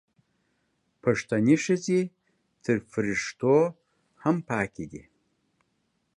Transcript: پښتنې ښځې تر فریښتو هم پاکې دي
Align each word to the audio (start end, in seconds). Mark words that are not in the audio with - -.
پښتنې 1.03 1.55
ښځې 1.65 2.01
تر 2.63 2.75
فریښتو 2.91 3.55
هم 4.23 4.35
پاکې 4.49 4.85
دي 4.91 5.03